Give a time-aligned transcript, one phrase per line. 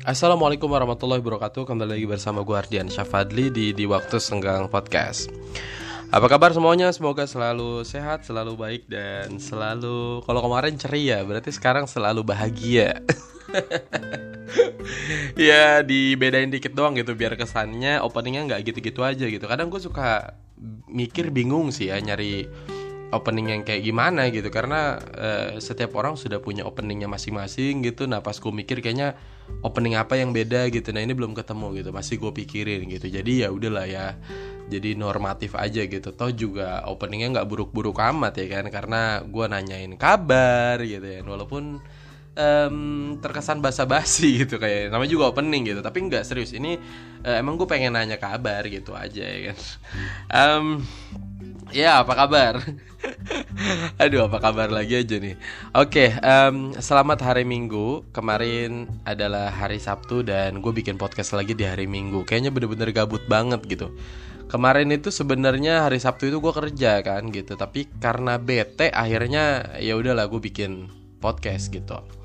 [0.00, 1.68] Assalamualaikum warahmatullahi wabarakatuh.
[1.68, 5.28] Kembali lagi bersama gue Ardian Syafadli di Di Waktu Senggang Podcast.
[6.08, 6.88] Apa kabar semuanya?
[6.88, 12.96] Semoga selalu sehat, selalu baik Dan selalu Kalau kemarin ceria, berarti sekarang selalu bahagia.
[15.36, 19.44] Ya dibedain dikit doang gitu Biar kesannya openingnya nggak gitu-gitu aja gitu.
[19.44, 20.32] Kadang gue suka
[20.88, 22.48] mikir bingung sih ya Nyari
[23.12, 24.48] opening yang kayak gimana gitu.
[24.48, 28.08] Karena uh, setiap orang sudah punya openingnya masing-masing gitu.
[28.08, 29.14] Nah pas gue mikir kayaknya
[29.60, 30.90] opening apa yang beda gitu.
[30.94, 33.06] Nah ini belum ketemu gitu masih gue pikirin gitu.
[33.10, 34.16] Jadi ya udahlah ya
[34.70, 36.14] jadi normatif aja gitu.
[36.14, 41.20] Toh juga openingnya nggak buruk-buruk amat ya kan karena gue nanyain kabar gitu ya.
[41.26, 41.82] Walaupun
[42.38, 42.76] um,
[43.18, 45.80] terkesan basa-basi gitu kayak namanya juga opening gitu.
[45.84, 46.78] Tapi nggak serius ini
[47.26, 49.56] uh, emang gue pengen nanya kabar gitu aja ya kan.
[50.30, 50.86] Um,
[51.70, 52.54] Ya, apa kabar?
[54.02, 55.36] Aduh, apa kabar lagi aja nih?
[55.76, 58.04] Oke, okay, um, selamat hari Minggu.
[58.14, 62.24] Kemarin adalah hari Sabtu dan gue bikin podcast lagi di hari Minggu.
[62.24, 63.92] Kayaknya bener-bener gabut banget gitu.
[64.50, 69.94] Kemarin itu sebenarnya hari Sabtu itu gue kerja kan gitu, tapi karena bete akhirnya ya
[69.94, 70.90] udahlah gue bikin
[71.22, 72.19] podcast gitu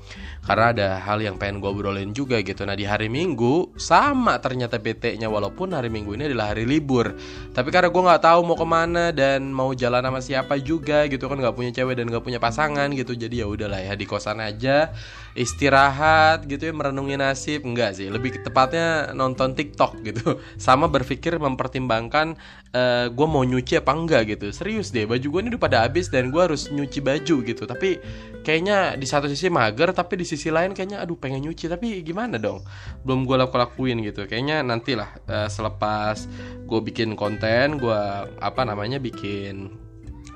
[0.46, 2.62] karena ada hal yang pengen gue obrolin juga gitu.
[2.62, 7.18] Nah di hari minggu sama ternyata PT-nya walaupun hari minggu ini adalah hari libur.
[7.50, 11.26] Tapi karena gue nggak tahu mau ke mana dan mau jalan sama siapa juga gitu
[11.26, 14.38] kan nggak punya cewek dan nggak punya pasangan gitu jadi ya udahlah ya di kosan
[14.38, 14.94] aja
[15.36, 17.62] istirahat gitu ya merenungi nasib.
[17.62, 20.40] Enggak sih lebih tepatnya nonton TikTok gitu.
[20.58, 22.34] Sama berpikir mempertimbangkan
[22.72, 24.50] uh, eh, gue mau nyuci apa enggak gitu.
[24.50, 27.62] Serius deh baju gue ini udah pada habis dan gue harus nyuci baju gitu.
[27.68, 28.00] Tapi
[28.42, 32.40] kayaknya di satu sisi mager tapi di sisi lain kayaknya aduh pengen nyuci tapi gimana
[32.40, 32.64] dong?
[33.04, 34.24] Belum gue laku lakuin gitu.
[34.24, 36.26] Kayaknya nantilah uh, selepas
[36.66, 38.00] gue bikin konten gue
[38.40, 39.85] apa namanya bikin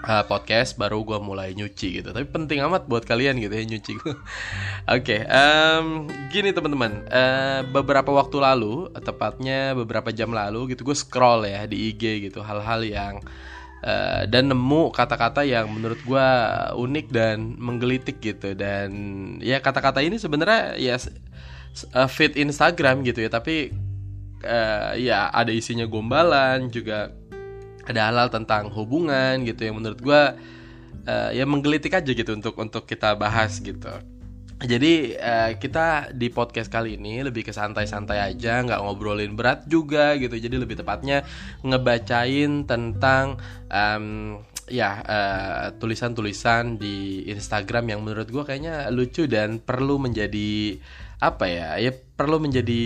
[0.04, 2.10] uh, podcast baru gue mulai nyuci gitu.
[2.12, 4.16] Tapi penting amat buat kalian gitu ya nyuci oke
[4.86, 7.04] okay, um, gini teman-teman.
[7.08, 12.40] Uh, beberapa waktu lalu tepatnya beberapa jam lalu gitu gue scroll ya di IG gitu
[12.44, 13.16] hal-hal yang
[13.80, 16.28] Uh, dan nemu kata-kata yang menurut gue
[16.76, 18.52] unik dan menggelitik gitu.
[18.52, 18.92] Dan
[19.40, 21.00] ya kata-kata ini sebenarnya ya
[21.96, 23.72] uh, fit Instagram gitu ya tapi
[24.44, 27.14] uh, ya ada isinya gombalan juga
[27.90, 30.22] ada hal-hal tentang hubungan gitu yang menurut gue
[31.06, 33.90] uh, ya menggelitik aja gitu untuk untuk kita bahas gitu
[34.60, 40.12] jadi uh, kita di podcast kali ini lebih ke santai-santai aja, nggak ngobrolin berat juga
[40.20, 40.36] gitu.
[40.36, 41.24] Jadi lebih tepatnya
[41.64, 43.40] ngebacain tentang
[43.72, 44.36] um,
[44.68, 45.00] ya
[45.80, 50.78] tulisan tulisan-tulisan di Instagram yang menurut gue kayaknya lucu dan perlu menjadi
[51.20, 52.82] apa ya ya perlu menjadi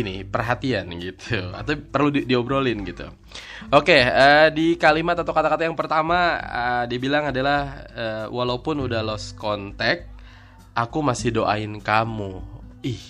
[0.00, 1.52] ini perhatian gitu.
[1.52, 3.12] Atau perlu di, diobrolin gitu.
[3.68, 9.36] Oke uh, di kalimat atau kata-kata yang pertama uh, dibilang adalah uh, walaupun udah lost
[9.36, 10.08] contact
[10.72, 12.40] aku masih doain kamu.
[12.88, 13.04] Ih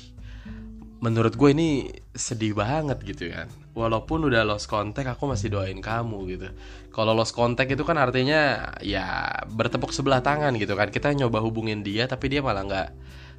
[0.98, 3.46] menurut gue ini sedih banget gitu kan.
[3.78, 6.50] Walaupun udah lost contact aku masih doain kamu gitu.
[6.90, 10.90] Kalau lost contact itu kan artinya ya bertepuk sebelah tangan gitu kan.
[10.90, 12.88] Kita nyoba hubungin dia tapi dia malah nggak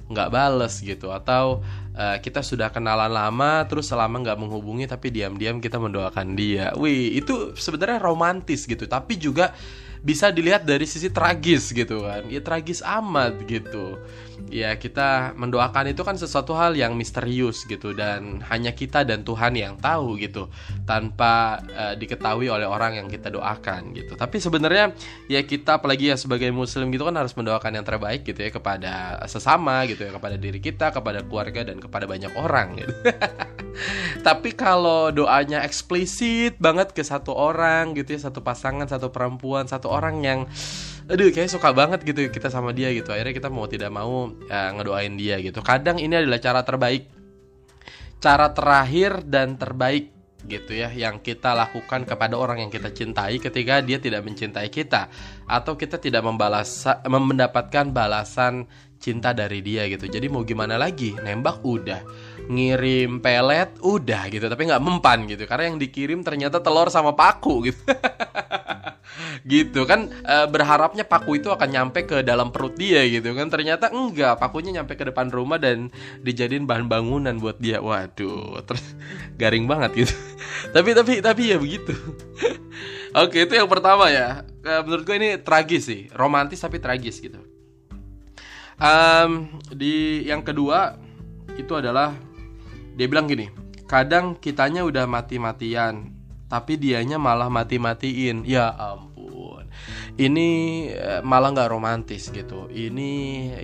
[0.09, 1.13] nggak bales gitu.
[1.13, 1.61] Atau
[1.95, 6.73] uh, kita sudah kenalan lama terus selama nggak menghubungi tapi diam-diam kita mendoakan dia.
[6.75, 8.89] Wih itu sebenarnya romantis gitu.
[8.89, 9.53] Tapi juga
[9.99, 12.27] bisa dilihat dari sisi tragis gitu kan.
[12.31, 13.99] Ya tragis amat gitu.
[14.47, 19.53] Ya kita mendoakan itu kan sesuatu hal yang misterius gitu dan hanya kita dan Tuhan
[19.59, 20.47] yang tahu gitu
[20.88, 24.15] tanpa uh, diketahui oleh orang yang kita doakan gitu.
[24.15, 24.95] Tapi sebenarnya
[25.27, 29.19] ya kita apalagi ya sebagai muslim gitu kan harus mendoakan yang terbaik gitu ya kepada
[29.27, 32.93] sesama gitu ya kepada diri kita kepada keluarga dan kepada banyak orang gitu
[34.25, 39.88] tapi kalau doanya eksplisit banget ke satu orang gitu ya satu pasangan satu perempuan satu
[39.88, 40.40] orang yang
[41.09, 43.09] aduh kayak suka banget gitu kita sama dia gitu.
[43.09, 45.59] Akhirnya kita mau tidak mau ya, ngedoain dia gitu.
[45.66, 47.09] Kadang ini adalah cara terbaik.
[48.22, 50.13] Cara terakhir dan terbaik
[50.47, 55.09] gitu ya yang kita lakukan kepada orang yang kita cintai ketika dia tidak mencintai kita.
[55.50, 58.69] Atau kita tidak membalas mendapatkan balasan
[59.01, 60.06] cinta dari dia gitu.
[60.06, 61.18] Jadi mau gimana lagi?
[61.18, 62.01] Nembak udah
[62.50, 64.50] ngirim pelet udah gitu.
[64.50, 65.46] Tapi nggak mempan gitu.
[65.46, 67.81] Karena yang dikirim ternyata telur sama paku gitu.
[69.44, 73.48] Gitu kan e, berharapnya paku itu akan nyampe ke dalam perut dia gitu kan.
[73.50, 75.90] Ternyata enggak pakunya nyampe ke depan rumah dan
[76.22, 77.81] dijadiin bahan bangunan buat dia.
[77.81, 78.84] Waduh terus
[79.42, 80.13] garing banget gitu.
[80.75, 81.96] Tapi tapi tapi ya begitu.
[83.16, 84.44] Oke itu yang pertama ya.
[84.62, 86.12] E, menurut gue ini tragis sih.
[86.13, 87.40] Romantis tapi tragis gitu.
[88.80, 90.96] Um, di yang kedua
[91.60, 92.16] itu adalah
[93.00, 93.48] dia bilang gini
[93.88, 96.19] kadang kitanya udah mati-matian
[96.50, 98.44] tapi dianya malah mati-matiin.
[98.44, 99.69] Ya ampun.
[100.18, 100.48] Ini
[100.92, 102.68] eh, malah nggak romantis gitu.
[102.68, 103.12] Ini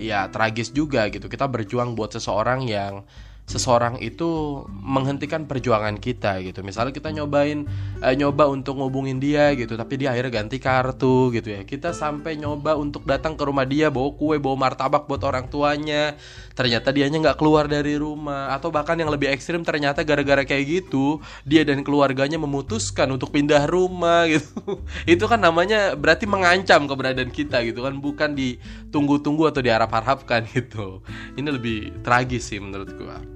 [0.00, 1.26] ya tragis juga gitu.
[1.26, 3.02] Kita berjuang buat seseorang yang
[3.46, 6.66] seseorang itu menghentikan perjuangan kita gitu.
[6.66, 7.62] Misalnya kita nyobain
[8.02, 11.62] uh, nyoba untuk ngubungin dia gitu, tapi dia akhirnya ganti kartu gitu ya.
[11.62, 16.18] Kita sampai nyoba untuk datang ke rumah dia bawa kue, bawa martabak buat orang tuanya.
[16.58, 21.20] Ternyata dianya nggak keluar dari rumah atau bahkan yang lebih ekstrim ternyata gara-gara kayak gitu
[21.44, 24.82] dia dan keluarganya memutuskan untuk pindah rumah gitu.
[25.14, 30.98] itu kan namanya berarti mengancam keberadaan kita gitu kan, bukan ditunggu-tunggu atau diharap-harapkan gitu.
[31.38, 33.35] Ini lebih tragis sih menurut gua.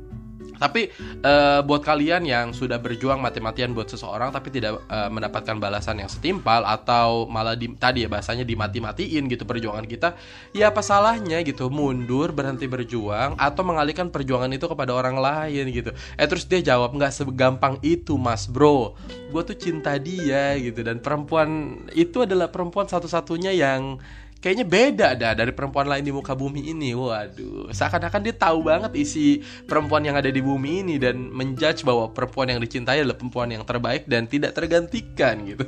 [0.60, 0.92] Tapi
[1.24, 6.12] uh, buat kalian yang sudah berjuang mati-matian buat seseorang tapi tidak uh, mendapatkan balasan yang
[6.12, 10.12] setimpal atau malah di, tadi ya bahasanya dimati-matiin gitu perjuangan kita,
[10.52, 15.96] ya apa salahnya gitu mundur berhenti berjuang atau mengalihkan perjuangan itu kepada orang lain gitu.
[16.20, 18.92] Eh terus dia jawab nggak segampang itu mas bro,
[19.32, 23.96] gue tuh cinta dia gitu dan perempuan itu adalah perempuan satu-satunya yang
[24.40, 26.96] kayaknya beda dah dari perempuan lain di muka bumi ini.
[26.96, 32.10] Waduh, seakan-akan dia tahu banget isi perempuan yang ada di bumi ini dan menjudge bahwa
[32.10, 35.64] perempuan yang dicintai adalah perempuan yang terbaik dan tidak tergantikan gitu.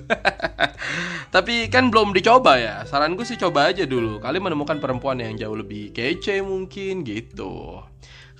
[1.34, 2.74] Tapi kan belum dicoba ya.
[2.88, 4.19] Saranku sih coba aja dulu.
[4.19, 7.84] Kali menemukan perempuan yang jauh lebih kece mungkin gitu.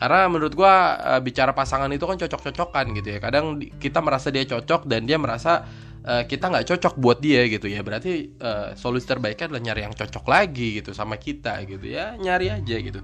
[0.03, 3.19] Karena menurut gua eh, bicara pasangan itu kan cocok-cocokan gitu ya.
[3.23, 5.63] Kadang kita merasa dia cocok dan dia merasa
[6.07, 7.81] uh, kita nggak cocok buat dia gitu ya.
[7.83, 12.15] Berarti uh, solusi terbaiknya adalah nyari yang cocok lagi gitu sama kita gitu ya.
[12.19, 13.01] Nyari aja gitu.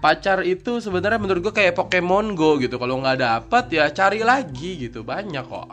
[0.00, 2.80] Pacar itu sebenarnya menurut gue kayak Pokemon Go gitu.
[2.80, 5.04] Kalau nggak dapet ya cari lagi gitu.
[5.04, 5.68] Banyak kok.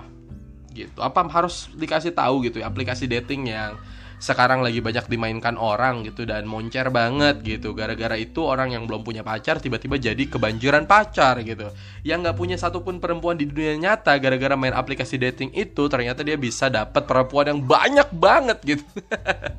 [0.76, 1.00] Gitu.
[1.00, 3.80] Apa harus dikasih tahu gitu ya aplikasi dating yang
[4.18, 7.78] sekarang lagi banyak dimainkan orang gitu dan moncer banget gitu.
[7.78, 11.70] Gara-gara itu orang yang belum punya pacar tiba-tiba jadi kebanjiran pacar gitu.
[12.02, 16.34] Yang nggak punya satupun perempuan di dunia nyata gara-gara main aplikasi dating itu ternyata dia
[16.34, 18.86] bisa dapat perempuan yang banyak banget gitu.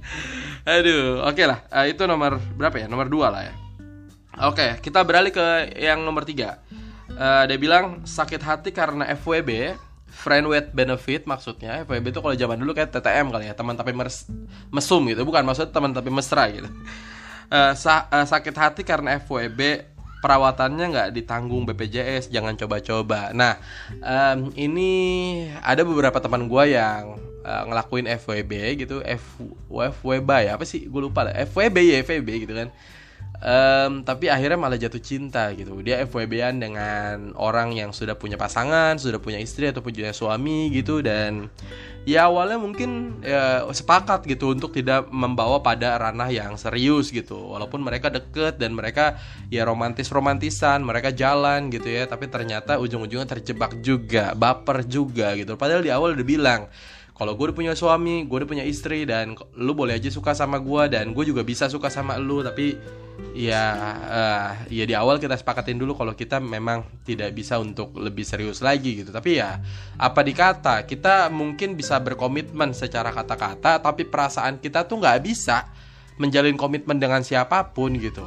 [0.74, 1.62] Aduh oke okay lah.
[1.70, 2.86] Uh, itu nomor berapa ya?
[2.90, 3.54] Nomor dua lah ya.
[4.38, 6.58] Oke okay, kita beralih ke yang nomor tiga.
[7.14, 9.74] Uh, dia bilang sakit hati karena FWB
[10.08, 13.92] friend with benefit maksudnya FWB itu kalau zaman dulu kayak TTM kali ya teman tapi
[13.94, 14.26] mes
[14.72, 15.22] mesum gitu.
[15.22, 16.68] Bukan maksudnya teman tapi mesra gitu.
[17.48, 19.86] Uh, sa uh, sakit hati karena FWB
[20.18, 23.30] perawatannya nggak ditanggung BPJS jangan coba-coba.
[23.30, 23.60] Nah
[24.02, 24.90] um, ini
[25.62, 27.14] ada beberapa teman gue yang
[27.46, 28.52] uh, ngelakuin FWB
[28.82, 29.38] gitu F
[29.70, 30.90] FWB ya apa sih?
[30.90, 32.70] Gue lupa lah FWB ya FWB gitu kan
[33.42, 35.78] um, tapi akhirnya malah jatuh cinta gitu.
[35.82, 41.00] Dia FWB-an dengan orang yang sudah punya pasangan sudah punya istri atau punya suami gitu.
[41.02, 41.50] Dan
[42.08, 47.38] ya awalnya mungkin ya, sepakat gitu untuk tidak membawa pada ranah yang serius gitu.
[47.38, 49.18] Walaupun mereka deket dan mereka
[49.50, 52.06] ya romantis romantisan mereka jalan gitu ya.
[52.10, 55.54] Tapi ternyata ujung-ujungnya terjebak juga baper juga gitu.
[55.54, 56.62] Padahal di awal udah bilang
[57.18, 60.62] kalau gue udah punya suami, gue udah punya istri dan lu boleh aja suka sama
[60.62, 62.78] gue dan gue juga bisa suka sama lu tapi
[63.34, 63.74] ya
[64.06, 68.62] uh, ya di awal kita sepakatin dulu kalau kita memang tidak bisa untuk lebih serius
[68.62, 69.10] lagi gitu.
[69.10, 69.58] Tapi ya
[69.98, 75.66] apa dikata kita mungkin bisa berkomitmen secara kata-kata tapi perasaan kita tuh nggak bisa
[76.22, 78.22] menjalin komitmen dengan siapa pun gitu.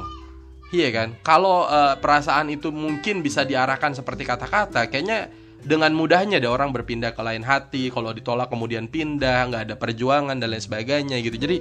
[0.68, 1.08] Iya kan?
[1.24, 7.14] Kalau uh, perasaan itu mungkin bisa diarahkan seperti kata-kata kayaknya dengan mudahnya ada orang berpindah
[7.14, 11.38] ke lain hati kalau ditolak kemudian pindah nggak ada perjuangan dan lain sebagainya gitu.
[11.38, 11.56] Jadi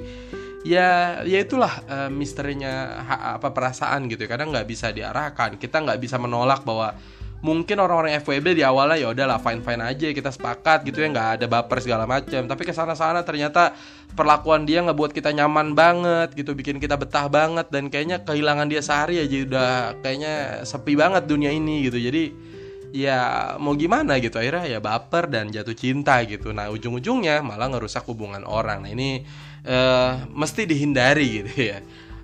[0.62, 3.02] ya ya itulah uh, misterinya
[3.38, 6.94] apa perasaan gitu kadang nggak bisa diarahkan kita nggak bisa menolak bahwa
[7.42, 11.30] mungkin orang-orang FWB di awalnya ya udahlah fine fine aja kita sepakat gitu ya nggak
[11.42, 13.74] ada baper segala macam tapi ke sana sana ternyata
[14.14, 18.70] perlakuan dia nggak buat kita nyaman banget gitu bikin kita betah banget dan kayaknya kehilangan
[18.70, 19.72] dia sehari aja udah
[20.06, 21.98] kayaknya sepi banget dunia ini gitu.
[21.98, 22.51] Jadi
[22.92, 23.20] ya
[23.58, 26.52] mau gimana gitu akhirnya ya baper dan jatuh cinta gitu.
[26.52, 28.84] Nah ujung-ujungnya malah ngerusak hubungan orang.
[28.86, 29.24] Nah ini
[29.66, 31.80] uh, mesti dihindari gitu ya.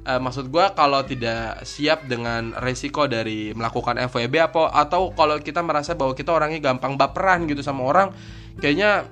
[0.08, 5.60] Uh, maksud gue kalau tidak siap dengan resiko dari melakukan FWB apa atau kalau kita
[5.60, 8.16] merasa bahwa kita orangnya gampang baperan gitu sama orang
[8.60, 9.04] kayaknya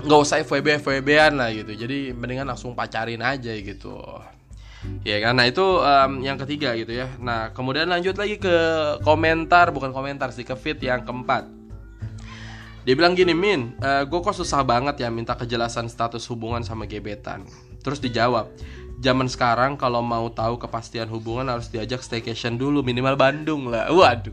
[0.00, 1.74] nggak usah FWB FWB-an lah gitu.
[1.74, 3.98] Jadi mendingan langsung pacarin aja gitu
[5.04, 7.08] Ya kan, nah itu um, yang ketiga gitu ya.
[7.20, 8.54] Nah kemudian lanjut lagi ke
[9.04, 11.48] komentar, bukan komentar sih ke feed yang keempat.
[12.88, 16.64] Dia bilang gini, Min, uh, eh, gue kok susah banget ya minta kejelasan status hubungan
[16.64, 17.44] sama gebetan.
[17.84, 18.48] Terus dijawab,
[19.04, 23.88] zaman sekarang kalau mau tahu kepastian hubungan harus diajak staycation dulu minimal Bandung lah.
[23.92, 24.32] Waduh.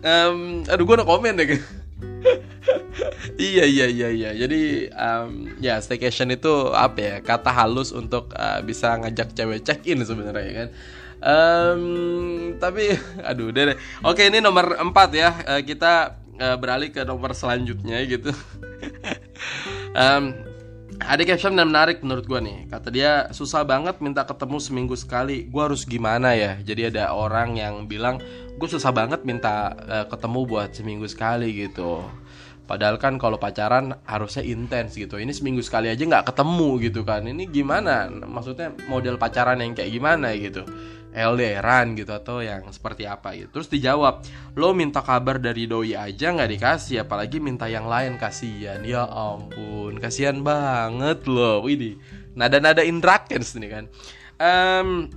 [0.00, 1.60] Um, aduh gue udah komen deh
[3.40, 4.30] iya iya iya iya.
[4.36, 9.80] Jadi um, ya staycation itu apa ya kata halus untuk uh, bisa ngajak cewek check
[9.88, 10.68] in sebenarnya ya kan.
[11.20, 11.82] Um,
[12.56, 12.96] tapi
[13.28, 13.76] aduh deh.
[14.04, 15.30] Oke ini nomor 4 ya.
[15.46, 18.32] Uh, kita uh, beralih ke nomor selanjutnya gitu.
[20.00, 20.49] um,
[21.00, 22.58] ada caption yang menarik menurut gue nih.
[22.68, 25.48] Kata dia susah banget minta ketemu seminggu sekali.
[25.48, 26.60] Gue harus gimana ya?
[26.60, 28.20] Jadi ada orang yang bilang
[28.60, 32.04] gue susah banget minta uh, ketemu buat seminggu sekali gitu.
[32.68, 35.18] Padahal kan kalau pacaran harusnya intens gitu.
[35.18, 37.26] Ini seminggu sekali aja nggak ketemu gitu kan.
[37.26, 38.06] Ini gimana?
[38.06, 40.30] Maksudnya model pacaran yang kayak gimana?
[40.36, 40.62] gitu
[41.10, 43.60] LDRan gitu atau yang seperti apa gitu.
[43.60, 44.22] Terus dijawab,
[44.54, 48.80] lo minta kabar dari doi aja nggak dikasih, apalagi minta yang lain kasihan.
[48.86, 51.66] Ya ampun, kasihan banget loh.
[51.66, 51.98] Ini
[52.34, 53.84] nada-nada Indrakens nih kan.
[54.40, 55.12] Um,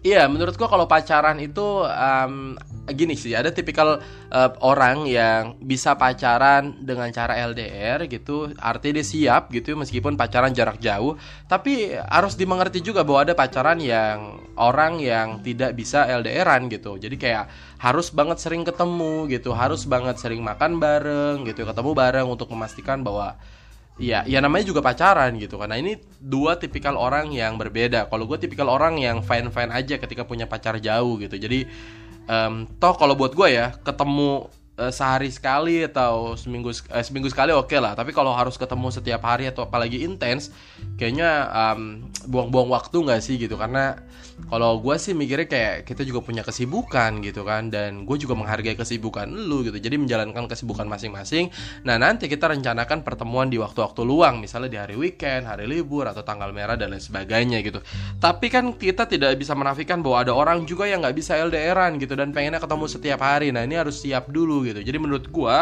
[0.00, 2.56] Iya, menurut gua kalau pacaran itu um,
[2.88, 4.00] gini sih, ada tipikal
[4.32, 10.56] uh, orang yang bisa pacaran dengan cara LDR gitu, artinya dia siap gitu meskipun pacaran
[10.56, 16.72] jarak jauh, tapi harus dimengerti juga bahwa ada pacaran yang orang yang tidak bisa LDRan
[16.72, 16.96] gitu.
[16.96, 22.24] Jadi kayak harus banget sering ketemu gitu, harus banget sering makan bareng gitu, ketemu bareng
[22.24, 23.36] untuk memastikan bahwa
[23.98, 28.06] Iya, ya namanya juga pacaran gitu karena ini dua tipikal orang yang berbeda.
[28.08, 31.36] Kalau gue tipikal orang yang fine fine aja ketika punya pacar jauh gitu.
[31.36, 31.66] Jadi
[32.30, 34.48] um, toh kalau buat gue ya ketemu
[34.80, 37.92] uh, sehari sekali atau seminggu uh, seminggu sekali oke okay lah.
[37.92, 40.48] Tapi kalau harus ketemu setiap hari atau apalagi intens,
[40.96, 43.60] kayaknya um, buang-buang waktu nggak sih gitu.
[43.60, 44.00] Karena
[44.48, 48.78] kalau gue sih mikirnya kayak kita juga punya kesibukan gitu kan dan gue juga menghargai
[48.78, 49.76] kesibukan lu gitu.
[49.76, 51.52] Jadi menjalankan kesibukan masing-masing.
[51.84, 54.40] Nah nanti kita rencanakan pertemuan di waktu-waktu luang.
[54.40, 57.84] Misalnya di hari weekend hari libur atau tanggal merah dan lain sebagainya gitu.
[58.16, 62.16] Tapi kan kita tidak bisa menafikan bahwa ada orang juga yang nggak bisa LDRan gitu
[62.16, 63.52] dan pengennya ketemu setiap hari.
[63.52, 65.56] Nah ini harus siap dulu gitu jadi menurut gue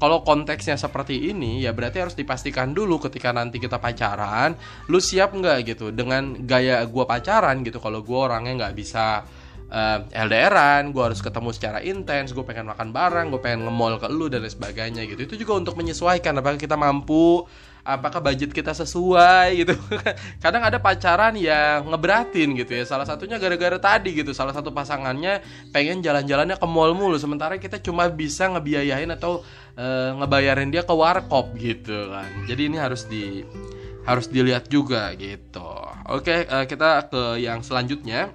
[0.00, 4.56] kalau konteksnya seperti ini ya berarti harus dipastikan dulu ketika nanti kita pacaran
[4.88, 9.28] lu siap nggak gitu dengan gaya gue pacaran gitu kalau gue orangnya nggak bisa
[9.74, 14.08] uh, LDRan, gue harus ketemu secara intens, gue pengen makan bareng, gue pengen nge-mall ke
[14.10, 15.26] lu dan lain sebagainya gitu.
[15.26, 17.44] Itu juga untuk menyesuaikan apakah kita mampu,
[17.84, 19.76] apakah budget kita sesuai gitu.
[20.44, 22.88] Kadang ada pacaran yang ngeberatin gitu ya.
[22.88, 27.78] Salah satunya gara-gara tadi gitu, salah satu pasangannya pengen jalan-jalannya ke mall mulu, sementara kita
[27.84, 29.44] cuma bisa ngebiayain atau
[29.76, 32.48] uh, ngebayarin dia ke warkop gitu kan.
[32.48, 33.44] Jadi ini harus di
[34.08, 35.68] harus dilihat juga gitu.
[36.08, 38.32] Oke, uh, kita ke yang selanjutnya.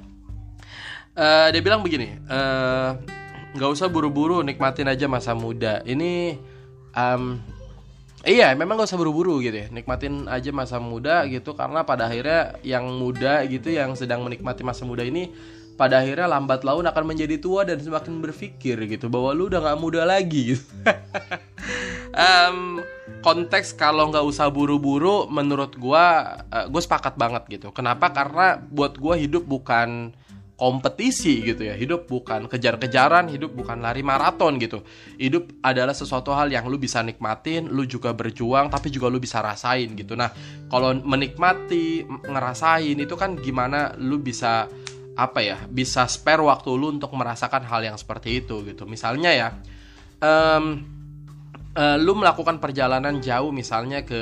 [1.20, 2.89] Uh, dia bilang begini, eh,
[3.51, 5.84] nggak usah buru-buru, nikmatin aja masa muda.
[5.84, 6.39] Ini,
[6.96, 7.44] um,
[8.29, 12.62] iya, memang gak usah buru-buru gitu ya, nikmatin aja masa muda gitu, karena pada akhirnya
[12.62, 15.33] yang muda gitu, yang sedang menikmati masa muda ini,
[15.74, 19.79] pada akhirnya lambat laun akan menjadi tua dan semakin berpikir gitu bahwa lu udah nggak
[19.79, 20.53] muda lagi.
[20.53, 20.65] Gitu.
[22.13, 22.83] um,
[23.24, 26.05] konteks kalau nggak usah buru-buru menurut gue
[26.51, 30.15] uh, gue sepakat banget gitu kenapa karena buat gue hidup bukan
[30.59, 31.79] kompetisi gitu ya.
[31.79, 34.83] Hidup bukan kejar-kejaran hidup bukan lari maraton gitu.
[35.15, 39.39] Hidup adalah sesuatu hal yang lu bisa nikmatin lu juga berjuang tapi juga lu bisa
[39.39, 40.19] rasain gitu.
[40.19, 40.35] Nah
[40.67, 44.67] kalau menikmati ngerasain itu kan gimana lu bisa
[45.15, 48.83] apa ya bisa spare waktu lu untuk merasakan hal yang seperti itu gitu.
[48.83, 49.47] Misalnya ya
[50.19, 50.83] um,
[51.79, 54.19] uh, lu melakukan perjalanan jauh misalnya ke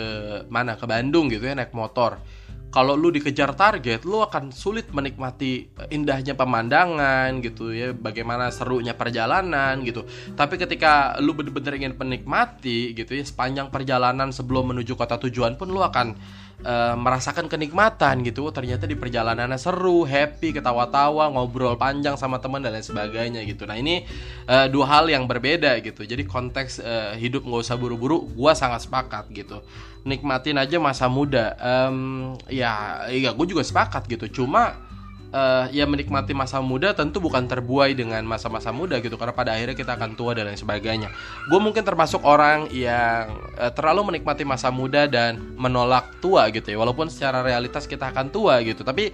[0.53, 2.21] mana ke Bandung gitu ya naik motor
[2.67, 9.79] kalau lu dikejar target lu akan sulit menikmati indahnya pemandangan gitu ya bagaimana serunya perjalanan
[9.87, 10.03] gitu.
[10.35, 15.71] Tapi ketika lu bener-bener ingin menikmati gitu ya sepanjang perjalanan sebelum menuju kota tujuan pun
[15.71, 16.19] lu akan
[16.63, 18.49] uh, merasakan kenikmatan gitu.
[18.49, 23.67] Ternyata di perjalanannya seru happy ketawa-tawa ngobrol panjang sama teman dan lain sebagainya gitu.
[23.67, 24.07] Nah ini
[24.47, 26.07] uh, dua hal yang berbeda gitu.
[26.07, 29.61] Jadi konteks uh, hidup nggak usah buru-buru gua sangat sepakat gitu.
[30.07, 31.59] Nikmatin aja masa muda.
[31.59, 34.41] Um, ya ya gue juga sepakat gitu.
[34.41, 34.86] Cuma
[35.31, 39.75] uh, ya menikmati masa muda tentu bukan terbuai dengan masa-masa muda gitu karena pada akhirnya
[39.75, 41.09] kita akan tua dan lain sebagainya.
[41.49, 46.77] Gue mungkin termasuk orang yang uh, terlalu menikmati masa muda dan menolak tua gitu ya.
[46.79, 49.11] Walaupun secara realitas kita akan tua gitu, tapi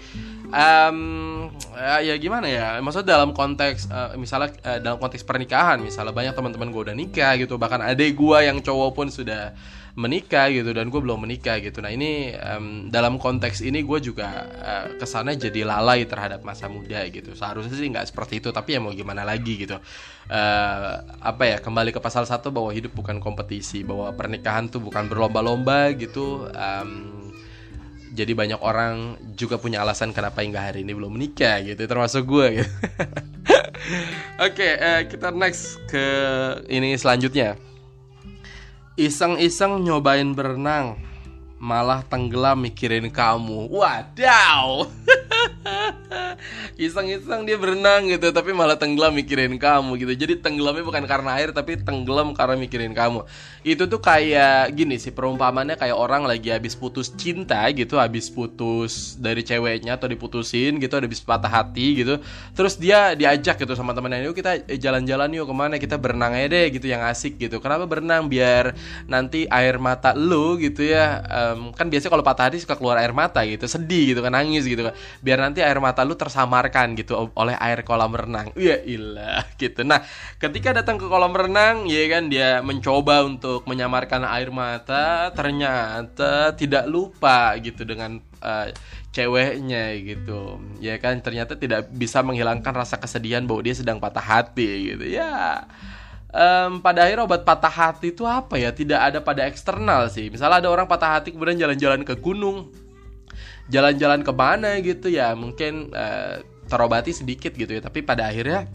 [0.50, 2.78] um, ya, ya gimana ya?
[2.82, 7.34] Maksudnya dalam konteks uh, misalnya uh, dalam konteks pernikahan misalnya banyak teman-teman gue udah nikah
[7.42, 9.54] gitu, bahkan adik gue yang cowok pun sudah
[9.94, 11.78] menikah gitu dan gue belum menikah gitu.
[11.78, 16.66] Nah ini um, dalam konteks ini gue juga uh, ke sana jadi lalai terhadap masa
[16.66, 17.38] muda gitu.
[17.38, 19.78] Seharusnya sih nggak seperti itu tapi ya mau gimana lagi gitu.
[20.34, 25.06] Uh, apa ya kembali ke pasal satu bahwa hidup bukan kompetisi bahwa pernikahan tuh bukan
[25.06, 26.50] berlomba-lomba gitu.
[26.58, 27.30] Um,
[28.14, 32.62] jadi banyak orang juga punya alasan kenapa hingga hari ini belum menikah gitu termasuk gue
[32.62, 32.72] gitu.
[34.42, 36.06] Oke okay, uh, kita next ke
[36.66, 37.73] ini selanjutnya
[38.94, 41.02] Iseng-iseng nyobain berenang
[41.64, 43.72] Malah tenggelam mikirin kamu.
[43.72, 44.84] Wadaw.
[46.84, 50.14] Iseng-iseng dia berenang gitu tapi malah tenggelam mikirin kamu gitu.
[50.28, 53.24] Jadi tenggelamnya bukan karena air tapi tenggelam karena mikirin kamu.
[53.64, 59.16] Itu tuh kayak gini sih perumpamannya kayak orang lagi habis putus cinta gitu habis putus
[59.16, 62.20] dari ceweknya atau diputusin gitu habis patah hati gitu.
[62.58, 65.76] Terus dia diajak gitu sama temennya yuk kita jalan-jalan yuk ke mana?
[65.80, 67.64] Kita berenang aja deh gitu yang asik gitu.
[67.64, 68.28] Kenapa berenang?
[68.28, 68.76] Biar
[69.08, 73.16] nanti air mata lu gitu ya um, kan biasanya kalau patah hati suka keluar air
[73.16, 74.94] mata gitu sedih gitu kan nangis gitu kan.
[75.24, 78.52] Biar nanti air mata lu tersamarkan gitu oleh air kolam renang.
[78.58, 79.86] Iya ilah gitu.
[79.88, 80.04] Nah
[80.38, 86.86] ketika datang ke kolam renang ya kan dia mencoba untuk menyamarkan air mata ternyata tidak
[86.90, 88.68] lupa gitu dengan uh,
[89.14, 90.58] ceweknya gitu.
[90.82, 95.06] Ya kan ternyata tidak bisa menghilangkan rasa kesedihan bahwa dia sedang patah hati gitu.
[95.08, 95.66] Ya
[96.34, 98.74] um, pada akhirnya obat patah hati itu apa ya?
[98.74, 100.28] Tidak ada pada eksternal sih.
[100.34, 102.74] Misalnya ada orang patah hati kemudian jalan-jalan ke gunung.
[103.72, 105.32] Jalan-jalan ke mana gitu ya?
[105.38, 107.82] Mungkin uh, terobati sedikit gitu ya.
[107.86, 108.68] Tapi pada akhirnya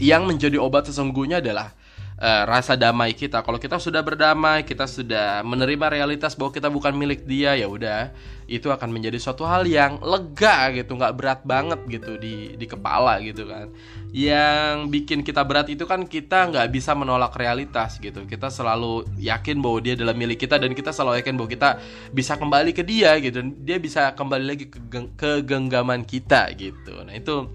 [0.00, 1.74] yang menjadi obat sesungguhnya adalah
[2.20, 3.44] uh, rasa damai kita.
[3.44, 8.12] Kalau kita sudah berdamai, kita sudah menerima realitas bahwa kita bukan milik dia, ya udah
[8.46, 13.18] itu akan menjadi suatu hal yang lega gitu, nggak berat banget gitu di di kepala
[13.18, 13.74] gitu kan.
[14.14, 18.22] Yang bikin kita berat itu kan kita nggak bisa menolak realitas gitu.
[18.22, 21.70] Kita selalu yakin bahwa dia adalah milik kita dan kita selalu yakin bahwa kita
[22.14, 23.42] bisa kembali ke dia gitu.
[23.42, 24.78] Dan dia bisa kembali lagi ke,
[25.18, 27.02] ke genggaman kita gitu.
[27.02, 27.50] Nah itu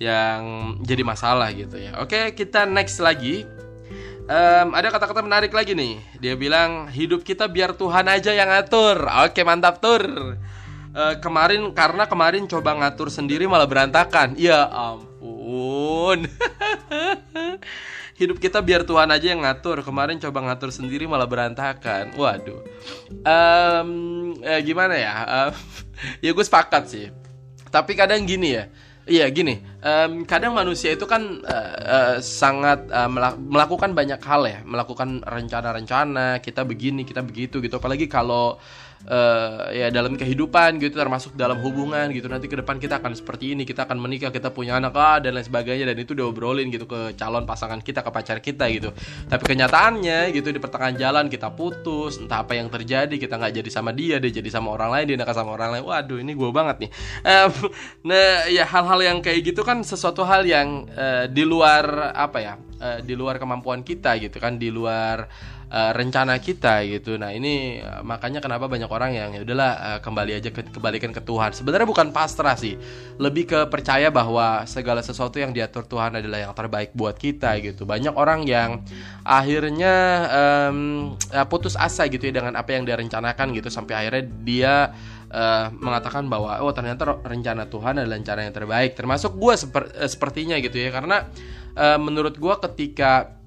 [0.00, 0.40] yang
[0.80, 2.00] jadi masalah gitu ya.
[2.00, 3.44] Oke kita next lagi
[4.30, 5.98] um, ada kata-kata menarik lagi nih.
[6.22, 9.02] Dia bilang hidup kita biar Tuhan aja yang ngatur.
[9.26, 10.38] Oke mantap tur.
[10.90, 14.38] Uh, kemarin karena kemarin coba ngatur sendiri malah berantakan.
[14.38, 16.26] Ya ampun.
[18.20, 19.82] hidup kita biar Tuhan aja yang ngatur.
[19.82, 22.14] Kemarin coba ngatur sendiri malah berantakan.
[22.14, 22.62] Waduh.
[23.26, 23.90] Um,
[24.62, 25.12] gimana ya?
[25.26, 25.50] Uh,
[26.24, 27.06] ya gue sepakat sih.
[27.70, 28.66] Tapi kadang gini ya
[29.08, 33.08] Iya gini, um, kadang manusia itu kan uh, uh, sangat uh,
[33.40, 37.80] melakukan banyak hal ya, melakukan rencana-rencana kita begini, kita begitu gitu.
[37.80, 38.60] Apalagi kalau
[39.06, 42.26] uh, ya dalam kehidupan gitu termasuk dalam hubungan gitu.
[42.28, 45.38] Nanti ke depan kita akan seperti ini kita akan menikah kita punya anak ah dan
[45.38, 45.88] lain sebagainya.
[45.88, 48.90] Dan itu diobrolin gitu ke calon pasangan kita ke pacar kita gitu.
[49.30, 53.70] Tapi kenyataannya gitu di pertengahan jalan kita putus entah apa yang terjadi kita nggak jadi
[53.70, 55.84] sama dia dia jadi sama orang lain dia nakal sama orang lain.
[55.86, 56.90] Waduh ini gue banget nih.
[57.24, 57.52] Um,
[58.10, 62.54] nah ya hal-hal yang kayak gitu kan sesuatu hal yang uh, di luar apa ya
[62.80, 65.28] uh, di luar kemampuan kita gitu kan di luar
[65.70, 67.16] uh, rencana kita gitu.
[67.16, 71.14] Nah ini uh, makanya kenapa banyak orang yang ya udahlah uh, kembali aja ke, kembalikan
[71.14, 71.54] ke Tuhan.
[71.54, 72.74] Sebenarnya bukan pasrah sih,
[73.16, 77.86] lebih ke percaya bahwa segala sesuatu yang diatur Tuhan adalah yang terbaik buat kita gitu.
[77.86, 78.82] Banyak orang yang
[79.22, 79.94] akhirnya
[80.28, 80.78] um,
[81.46, 84.74] putus asa gitu ya dengan apa yang dia rencanakan gitu sampai akhirnya dia
[85.30, 90.08] uh, mengatakan bahwa oh ternyata rencana Tuhan adalah rencana yang terbaik termasuk gue seper, uh,
[90.10, 91.30] sepertinya gitu ya karena
[91.78, 93.39] uh, menurut gue ketika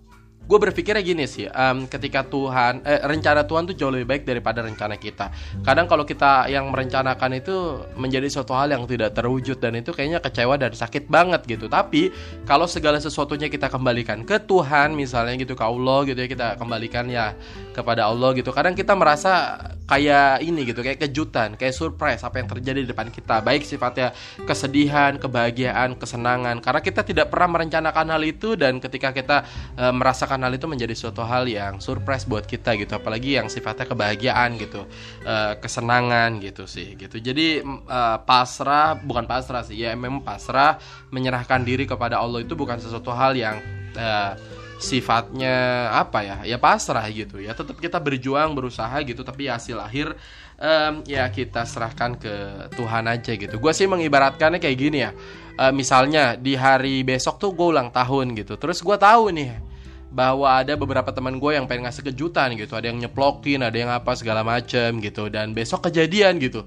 [0.43, 4.59] gue berpikirnya gini sih um, ketika Tuhan eh, rencana Tuhan tuh jauh lebih baik daripada
[4.59, 5.31] rencana kita.
[5.63, 7.55] Kadang kalau kita yang merencanakan itu
[7.95, 11.71] menjadi suatu hal yang tidak terwujud dan itu kayaknya kecewa dan sakit banget gitu.
[11.71, 12.11] Tapi
[12.43, 17.07] kalau segala sesuatunya kita kembalikan ke Tuhan misalnya gitu ke Allah gitu ya kita kembalikan
[17.07, 17.31] ya
[17.71, 18.51] kepada Allah gitu.
[18.51, 23.07] Kadang kita merasa kayak ini gitu kayak kejutan kayak surprise apa yang terjadi di depan
[23.07, 23.39] kita.
[23.39, 24.11] Baik sifatnya
[24.43, 26.59] kesedihan kebahagiaan kesenangan.
[26.59, 29.37] Karena kita tidak pernah merencanakan hal itu dan ketika kita
[29.79, 33.85] e, merasakan hal itu menjadi suatu hal yang surprise buat kita gitu apalagi yang sifatnya
[33.85, 34.87] kebahagiaan gitu
[35.27, 37.19] uh, kesenangan gitu sih gitu.
[37.19, 40.79] Jadi uh, pasrah bukan pasrah sih ya memang pasrah
[41.13, 43.59] menyerahkan diri kepada Allah itu bukan sesuatu hal yang
[43.93, 44.33] uh,
[44.81, 47.53] sifatnya apa ya ya pasrah gitu ya.
[47.53, 50.17] Tetap kita berjuang berusaha gitu tapi hasil akhir
[50.57, 52.33] um, ya kita serahkan ke
[52.73, 53.59] Tuhan aja gitu.
[53.59, 55.11] Gue sih mengibaratkannya kayak gini ya
[55.57, 59.72] uh, misalnya di hari besok tuh gue ulang tahun gitu terus gue tahu nih
[60.13, 62.77] bahwa ada beberapa teman gue yang pengen ngasih kejutan gitu.
[62.77, 65.27] Ada yang nyeplokin ada yang apa segala macem gitu.
[65.33, 66.63] Dan besok kejadian gitu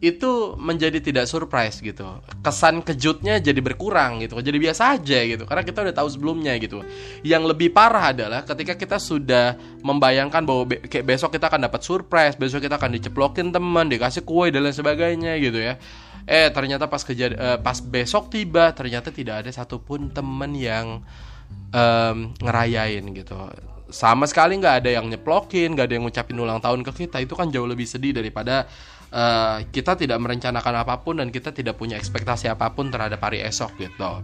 [0.00, 2.24] itu menjadi tidak surprise gitu.
[2.40, 4.40] Kesan kejutnya jadi berkurang gitu.
[4.40, 5.44] Jadi biasa aja gitu.
[5.44, 6.80] Karena kita udah tahu sebelumnya gitu.
[7.20, 11.84] Yang lebih parah adalah ketika kita sudah membayangkan bahwa be kayak besok kita akan dapat
[11.84, 15.76] surprise besok kita akan diceplokin teman dikasih kue dan lain sebagainya gitu ya
[16.30, 21.02] eh ternyata pas kejadian uh, pas besok tiba ternyata tidak ada satupun teman yang
[21.74, 23.34] um, ngerayain gitu.
[23.90, 27.18] Sama sekali nggak ada yang nyeplokin nggak ada yang ngucapin ulang tahun ke kita.
[27.18, 28.70] Itu kan jauh lebih sedih daripada
[29.10, 33.42] uh, kita tidak merencanakan apa pun dan kita tidak punya ekspektasi apa pun terhadap hari
[33.42, 34.22] esok gitu.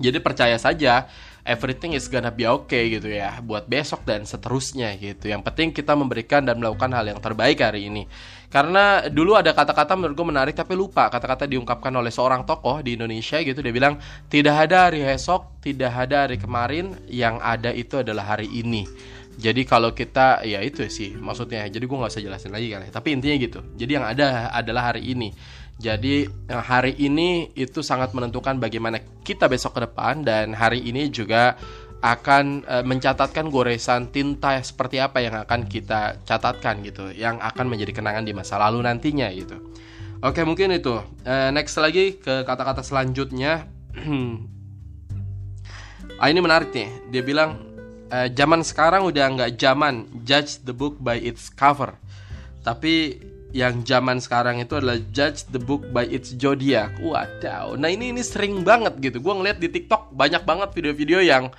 [0.00, 1.08] Jadi percaya saja
[1.50, 5.26] everything is gonna be okay gitu ya buat besok dan seterusnya gitu.
[5.26, 8.06] Yang penting kita memberikan dan melakukan hal yang terbaik hari ini.
[8.46, 12.98] Karena dulu ada kata-kata menurut gue menarik tapi lupa kata-kata diungkapkan oleh seorang tokoh di
[12.98, 13.98] Indonesia gitu dia bilang
[14.30, 18.86] tidak ada hari esok, tidak ada hari kemarin, yang ada itu adalah hari ini.
[19.40, 21.64] Jadi kalau kita ya itu sih maksudnya.
[21.64, 22.92] Jadi gue nggak usah jelasin lagi kali.
[22.92, 23.60] Tapi intinya gitu.
[23.78, 25.32] Jadi yang ada adalah hari ini.
[25.80, 31.56] Jadi hari ini itu sangat menentukan bagaimana kita besok ke depan dan hari ini juga
[32.00, 38.00] akan uh, mencatatkan goresan tinta seperti apa yang akan kita catatkan gitu, yang akan menjadi
[38.00, 39.56] kenangan di masa lalu nantinya gitu.
[40.20, 41.00] Oke mungkin itu.
[41.24, 43.68] Uh, next lagi ke kata-kata selanjutnya.
[46.20, 46.88] ah ini menarik nih.
[47.08, 47.50] Dia bilang
[48.10, 51.94] zaman sekarang udah nggak zaman judge the book by its cover,
[52.66, 56.94] tapi yang zaman sekarang itu adalah judge the book by its zodiac.
[57.02, 57.74] Wadaw.
[57.74, 59.18] Nah ini ini sering banget gitu.
[59.18, 61.50] Gue ngeliat di TikTok banyak banget video-video yang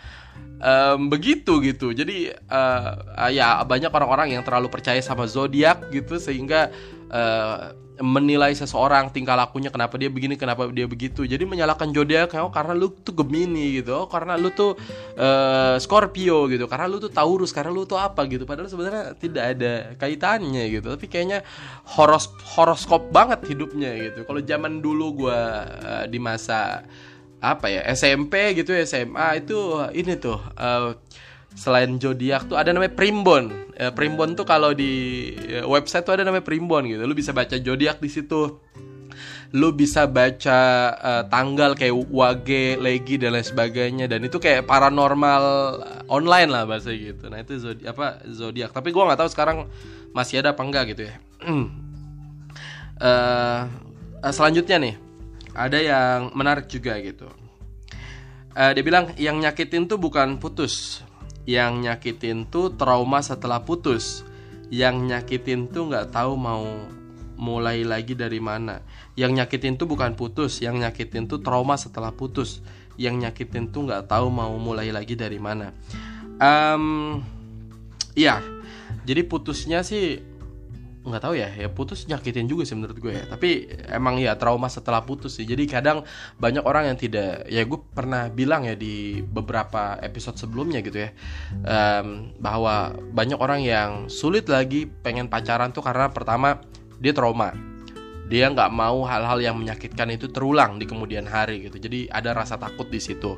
[0.62, 6.70] um, begitu gitu jadi uh, ya banyak orang-orang yang terlalu percaya sama zodiak gitu sehingga
[7.10, 11.24] uh, menilai seseorang tingkah lakunya kenapa dia begini kenapa dia begitu.
[11.24, 14.06] Jadi menyalahkan zodiak oh karena lu tuh Gemini gitu.
[14.06, 14.76] Oh karena lu tuh
[15.16, 16.66] uh, Scorpio gitu.
[16.66, 18.44] Karena lu tuh Taurus karena lu tuh apa gitu.
[18.44, 20.92] Padahal sebenarnya tidak ada kaitannya gitu.
[20.92, 21.40] Tapi kayaknya
[21.96, 24.26] horos horoskop banget hidupnya gitu.
[24.26, 25.40] Kalau zaman dulu gue
[25.88, 26.84] uh, di masa
[27.42, 29.58] apa ya SMP gitu SMA itu
[29.98, 30.94] ini tuh uh,
[31.56, 33.52] selain zodiak tuh ada namanya primbon.
[33.76, 37.04] Uh, primbon tuh kalau di uh, website tuh ada namanya primbon gitu.
[37.04, 38.60] Lu bisa baca zodiak di situ.
[39.52, 40.60] Lu bisa baca
[40.96, 44.06] uh, tanggal kayak wage legi dan lain sebagainya.
[44.08, 45.44] Dan itu kayak paranormal
[46.08, 47.28] online lah bahasa gitu.
[47.28, 49.68] Nah itu zodiak apa zodiak tapi gua nggak tahu sekarang
[50.16, 51.16] masih ada apa enggak gitu ya.
[53.02, 53.68] Uh,
[54.36, 54.96] selanjutnya nih.
[55.52, 57.28] Ada yang menarik juga gitu.
[58.56, 61.04] Uh, dia bilang yang nyakitin tuh bukan putus,
[61.50, 64.26] yang nyakitin tuh trauma setelah putus,
[64.70, 66.64] yang nyakitin tuh nggak tahu mau
[67.42, 68.86] mulai lagi dari mana.
[69.18, 72.62] Yang nyakitin tuh bukan putus, yang nyakitin tuh trauma setelah putus,
[72.96, 75.74] yang nyakitin tuh nggak tahu mau mulai lagi dari mana.
[76.42, 77.22] Um,
[78.14, 78.42] iya,
[79.06, 80.31] jadi putusnya sih
[81.02, 83.26] nggak tahu ya ya putus nyakitin juga sih menurut gue ya.
[83.26, 85.46] Tapi emang ya trauma setelah putus sih.
[85.50, 86.06] Jadi kadang
[86.38, 91.10] banyak orang yang tidak ya gue pernah bilang ya di beberapa episode sebelumnya gitu ya
[91.66, 96.62] um, bahwa banyak orang yang sulit lagi pengen pacaran tuh karena pertama
[97.02, 97.54] dia trauma.
[98.32, 101.76] Dia nggak mau hal-hal yang menyakitkan itu terulang di kemudian hari gitu.
[101.82, 103.36] Jadi ada rasa takut di situ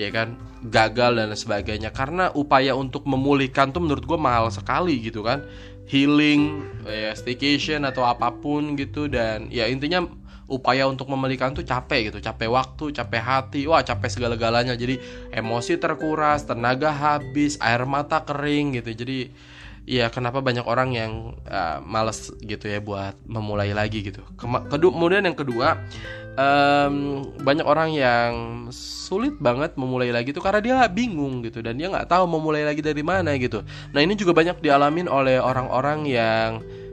[0.00, 0.38] ya kan?
[0.62, 1.90] Gagal dan sebagainya.
[1.90, 5.42] Karena upaya untuk memulihkan tuh menurut gue mahal sekali gitu kan
[5.86, 10.06] healing ya staycation atau apa pun gitu dan ya intinya
[10.52, 14.76] upaya untuk memulihkan tuh capek gitu capek waktu capek hati wah capek segala-galanya.
[14.76, 15.00] Jadi
[15.32, 18.92] emosi terkuras tenaga habis air mata kering gitu.
[18.92, 19.32] Jadi
[19.88, 21.12] ya kenapa banyak orang yang
[21.46, 25.78] uh, males gitu ya buat memulai lagi gitu kemudian yang kedua
[26.36, 28.32] um, banyak orang yang
[28.72, 32.80] sulit banget memulai lagi tuh karena dia bingung gitu dan dia nggak tahu memulai lagi
[32.80, 33.60] dari mana gitu.
[33.92, 36.50] Nah ini juga banyak dialamin oleh orang-orang yang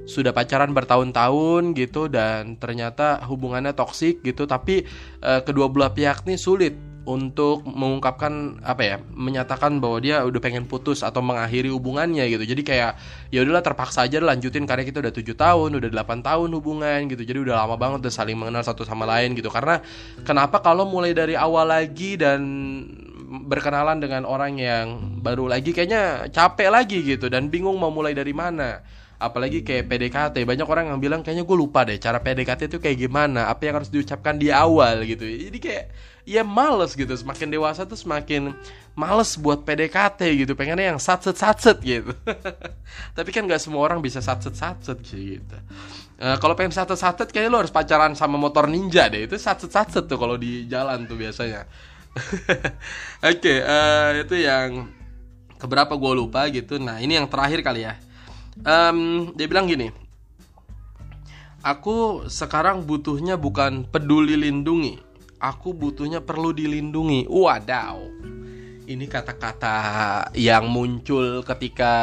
[0.09, 4.81] sudah pacaran bertahun-tahun gitu dan ternyata hubungannya toksik gitu tapi
[5.21, 6.73] uh, kedua belah pihak nih sulit
[7.09, 12.45] untuk mengungkapkan apa ya menyatakan bahwa dia udah pengen putus atau mengakhiri hubungannya gitu.
[12.45, 13.01] Jadi kayak
[13.33, 17.25] ya udahlah terpaksa aja lanjutin karena kita udah tujuh tahun udah delapan tahun hubungan gitu.
[17.25, 19.49] Jadi udah lama banget udah saling mengenal satu sama lain gitu.
[19.49, 19.81] Karena
[20.21, 22.45] kenapa kalau mulai dari awal lagi dan
[23.49, 27.25] berkenalan dengan orang yang baru lagi kayaknya capek lagi gitu.
[27.25, 28.85] Dan bingung mau mulai dari mana
[29.19, 32.97] apalagi kayak PDKT banyak orang yang bilang kayaknya gue lupa deh cara PDKT itu kayak
[33.03, 35.27] gimana apa yang harus diucapkan di awal gitu.
[35.27, 35.85] Jadi kayak
[36.23, 38.55] ya males gitu semakin dewasa tuh semakin
[38.95, 42.15] males buat PDKT gitu pengennya yang satset satset gitu.
[43.17, 45.57] Tapi kan nggak semua orang bisa satset satset gitu.
[46.15, 49.67] Uh, kalau pengen satset satset kayaknya lo harus pacaran sama motor ninja deh itu satset
[49.67, 51.67] satset tuh kalau di jalan tuh biasanya.
[53.27, 54.87] Oke okay, eh, itu yang
[55.59, 56.79] keberapa gue lupa gitu.
[56.79, 57.99] Nah ini yang terakhir kali ya
[58.63, 59.91] um, dia bilang gini
[61.63, 67.25] aku sekarang butuhnya bukan peduli lindungi aku butuhnya perlu dilindungi.
[67.31, 67.97] Wadaw.
[68.89, 69.77] Ini kata-kata
[70.33, 71.93] yang muncul ketika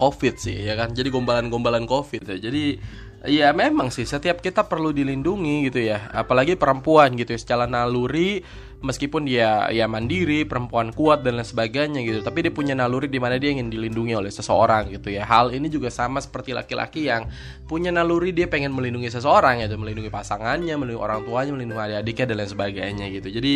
[0.00, 0.90] covid sih ya kan?
[0.96, 2.36] Jadi gombalan-gombalan covid ya.
[2.50, 2.80] Jadi
[3.28, 6.08] ya memang sih setiap kita perlu dilindungi gitu ya.
[6.10, 8.40] Apalagi perempuan gitu ya secara naluri
[8.82, 12.20] meskipun dia ya mandiri perempuan kuat dan lain sebagainya gitu.
[12.20, 15.22] Tapi dia punya naluri di mana dia ingin dilindungi oleh seseorang gitu ya.
[15.24, 17.30] Hal ini juga sama seperti laki-laki yang
[17.70, 22.36] punya naluri dia pengen melindungi seseorang gitu melindungi pasangannya melindungi orang tuanya melindungi adik-adiknya dan
[22.36, 23.28] lain sebagainya gitu.
[23.30, 23.54] Jadi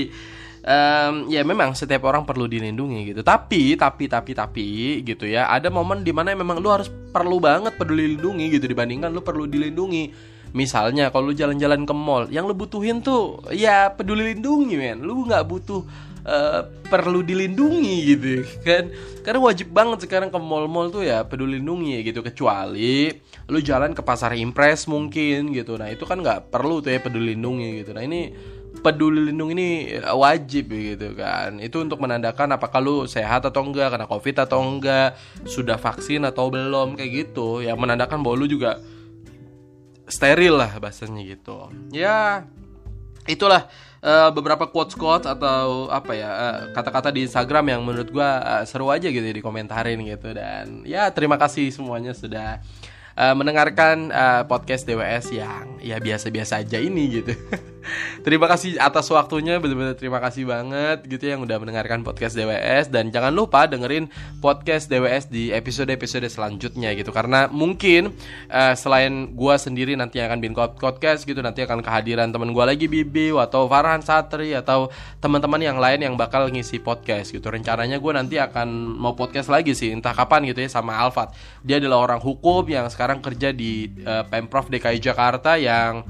[0.63, 3.21] um, ya memang setiap orang perlu dilindungi gitu.
[3.27, 4.69] Tapi tapi tapi tapi
[5.03, 8.71] gitu ya ada momen di mana memang lu harus perlu banget peduli lindungi gitu.
[8.71, 13.93] Dibandingkan lu perlu dilindungi Misalnya kalau lu jalan-jalan ke mall, yang lu butuhin tuh ya
[13.93, 15.05] peduli lindungi men.
[15.05, 15.85] Lu nggak butuh
[16.25, 18.89] uh, perlu dilindungi gitu kan.
[19.21, 23.13] Karena wajib banget sekarang ke mall-mall tuh ya peduli lindungi gitu kecuali
[23.47, 25.77] lu jalan ke pasar impres mungkin gitu.
[25.77, 27.93] Nah, itu kan nggak perlu tuh ya peduli lindungi gitu.
[27.93, 28.33] Nah, ini
[28.81, 34.07] peduli lindung ini wajib gitu kan itu untuk menandakan apakah lu sehat atau enggak karena
[34.07, 35.17] covid atau enggak
[35.49, 38.77] sudah vaksin atau belum kayak gitu ya menandakan bahwa lu juga
[40.07, 41.71] steril lah bahasanya gitu.
[41.91, 42.47] Ya
[43.27, 43.67] itulah
[44.03, 48.63] uh, beberapa quotes quotes atau apa ya uh, kata-kata di Instagram yang menurut gue uh,
[48.63, 50.31] seru aja gitu ya di komentarin gitu.
[50.33, 56.77] Dan ya terima kasih semuanya sudah uh, mendengarkan uh, podcast DWS yang ya biasa-biasa aja
[56.77, 57.33] ini gitu.
[58.27, 63.09] terima kasih atas waktunya, benar-benar terima kasih banget gitu yang udah mendengarkan podcast DWS dan
[63.09, 64.11] jangan lupa dengerin
[64.43, 68.13] podcast DWS di episode-episode selanjutnya gitu karena mungkin
[68.51, 72.91] uh, selain gua sendiri nanti akan bikin podcast gitu nanti akan kehadiran teman gua lagi
[72.91, 74.91] Bibi atau Farhan Satri atau
[75.23, 77.47] teman-teman yang lain yang bakal ngisi podcast gitu.
[77.47, 78.67] Rencananya gue nanti akan
[78.99, 81.33] mau podcast lagi sih entah kapan gitu ya sama Alfat.
[81.63, 86.03] Dia adalah orang hukum yang sekarang sekarang kerja di uh, pemprov DKI Jakarta yang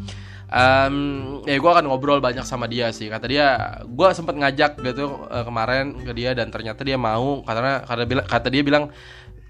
[0.48, 0.96] um,
[1.44, 3.12] ya gue akan ngobrol banyak sama dia sih.
[3.12, 7.44] Kata dia gue sempet ngajak gitu uh, kemarin ke dia dan ternyata dia mau.
[7.44, 8.88] Karena karena kata dia bilang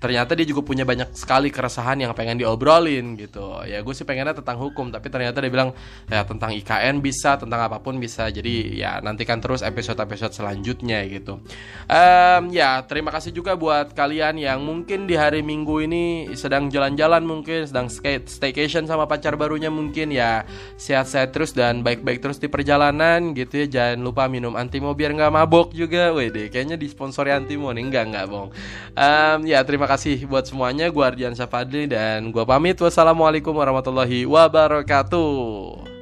[0.07, 3.59] ternyata dia juga punya banyak sekali keresahan yang pengen diobrolin gitu.
[3.66, 5.75] Ya gue sih pengennya tentang hukum tapi ternyata dia bilang
[6.07, 8.31] ya tentang IKN bisa tentang apa pun bisa.
[8.31, 11.42] Jadi ya nantikan terus episode-episode selanjutnya gitu.
[11.90, 16.05] Um, ya terima kasih juga buat kalian yang mungkin di hari minggu ini
[16.37, 20.47] sedang jalan-jalan mungkin sedang staycation sama pacar barunya mungkin ya
[20.79, 23.66] sehat-sehat terus dan baik-baik terus di perjalanan gitu ya.
[23.66, 26.14] Jangan lupa minum antimo biar nggak mabok juga.
[26.14, 27.83] Wede kayaknya disponsori antimo nih.
[27.83, 28.49] Enggak enggak bong.
[28.95, 30.92] Um, ya terima terima kasih buat semuanya.
[30.92, 32.76] Gue Ardian Syafadli dan gue pamit.
[32.76, 35.95] Wassalamualaikum warahmatullahi wabarakatuh.